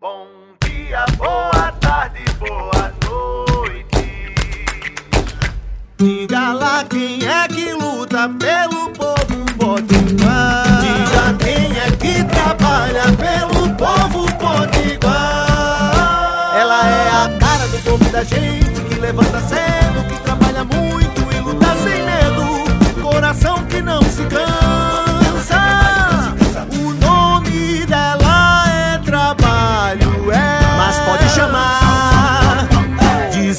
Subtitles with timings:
[0.00, 0.26] Bom
[0.60, 4.34] dia, boa tarde, boa noite.
[5.96, 10.64] Diga lá quem é que luta pelo povo potiguar.
[10.80, 15.06] Diga quem é que trabalha pelo povo potiguar.
[16.58, 21.40] Ela é a cara do povo da gente que levanta cedo, que trabalha muito e
[21.40, 22.64] luta sem medo.
[23.00, 24.53] Coração que não se cansa.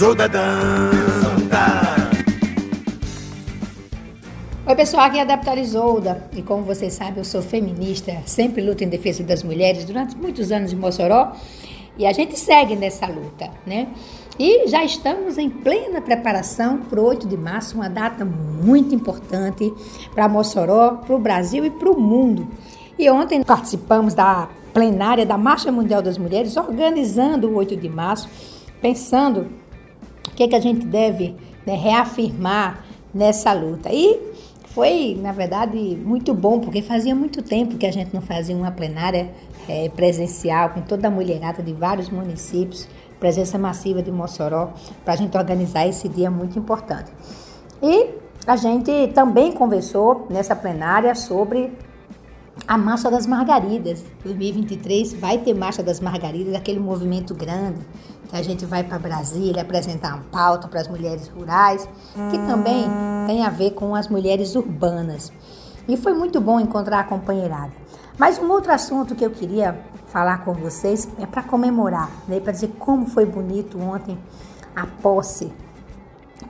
[0.05, 1.66] Isolda Danta.
[4.68, 8.62] Oi pessoal, aqui é a deputada Isolda e como vocês sabem eu sou feminista, sempre
[8.62, 11.32] luto em defesa das mulheres durante muitos anos em Mossoró
[11.98, 13.88] e a gente segue nessa luta, né?
[14.38, 19.74] E já estamos em plena preparação para o 8 de março, uma data muito importante
[20.13, 22.48] para Mossoró, para o Brasil e para o mundo.
[22.99, 28.30] E ontem participamos da plenária da Marcha Mundial das Mulheres, organizando o 8 de março,
[28.80, 29.65] pensando
[30.36, 31.34] o que, é que a gente deve
[31.66, 32.84] né, reafirmar
[33.14, 33.90] nessa luta.
[33.90, 34.20] E
[34.66, 38.70] foi, na verdade, muito bom, porque fazia muito tempo que a gente não fazia uma
[38.70, 39.32] plenária
[39.66, 42.86] é, presencial com toda a mulherada de vários municípios,
[43.18, 44.74] presença massiva de Mossoró,
[45.05, 47.10] para a gente organizar esse dia muito importante.
[47.82, 48.10] E
[48.46, 51.72] a gente também conversou nessa plenária sobre
[52.68, 54.04] a Marcha das Margaridas.
[54.24, 57.80] 2023 vai ter Marcha das Margaridas, aquele movimento grande
[58.30, 61.88] que a gente vai para Brasília apresentar uma pauta para as mulheres rurais,
[62.32, 62.86] que também
[63.27, 65.31] tem a ver com as mulheres urbanas.
[65.88, 67.72] E foi muito bom encontrar a companheirada.
[68.18, 72.52] Mas um outro assunto que eu queria falar com vocês é para comemorar, né, para
[72.52, 74.18] dizer como foi bonito ontem
[74.75, 75.52] a posse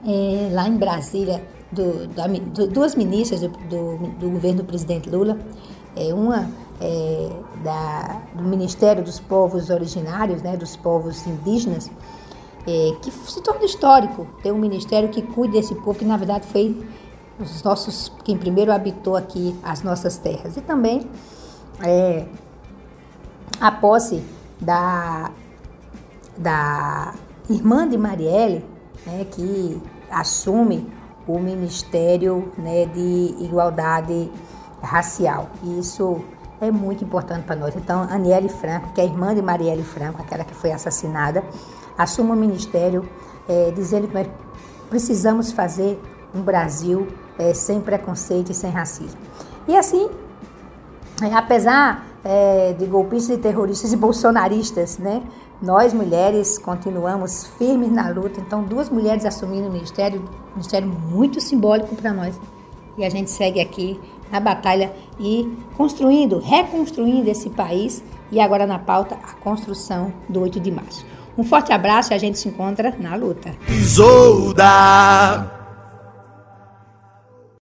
[0.06, 5.10] é, lá em Brasília do, da, do, duas ministras do, do, do governo do presidente
[5.10, 5.38] Lula,
[5.96, 7.30] é, uma é,
[7.64, 11.90] da, do Ministério dos Povos Originários, né, dos povos indígenas,
[12.66, 16.46] é, que se torna histórico ter um ministério que cuide desse povo, que na verdade
[16.46, 16.84] foi
[17.38, 20.56] os nossos, quem primeiro habitou aqui as nossas terras.
[20.56, 21.08] E também
[21.82, 22.26] é,
[23.60, 24.22] a posse
[24.60, 25.30] da,
[26.36, 27.14] da
[27.48, 28.64] irmã de Marielle,
[29.06, 30.90] né, que assume
[31.26, 34.30] o Ministério né, de Igualdade
[34.82, 35.48] Racial.
[35.62, 36.20] E isso
[36.60, 37.74] é muito importante para nós.
[37.76, 41.44] Então, Aniele Franco, que é irmã de Marielle Franco, aquela que foi assassinada,
[41.96, 43.08] assume o ministério
[43.48, 44.26] é, dizendo que nós
[44.88, 46.00] precisamos fazer
[46.34, 49.20] um Brasil é, sem preconceito e sem racismo.
[49.68, 50.08] E assim,
[51.22, 55.22] é, apesar é, de golpistas e terroristas e bolsonaristas, né,
[55.60, 58.40] nós mulheres continuamos firmes na luta.
[58.40, 62.38] Então, duas mulheres assumindo o ministério, um ministério muito simbólico para nós.
[62.98, 64.00] E a gente segue aqui
[64.30, 70.60] na batalha e construindo, reconstruindo esse país e agora na pauta a construção do 8
[70.60, 71.06] de março.
[71.38, 73.54] Um forte abraço e a gente se encontra na luta.
[73.68, 75.55] Isolda.